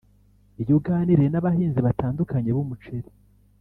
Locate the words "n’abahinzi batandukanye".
1.31-2.49